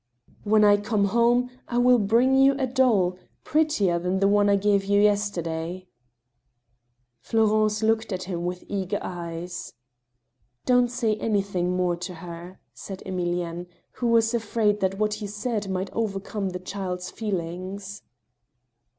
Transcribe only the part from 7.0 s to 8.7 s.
Florence looked at him with